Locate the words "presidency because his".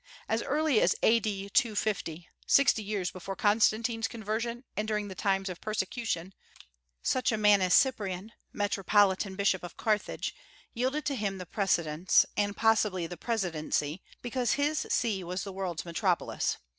13.15-14.87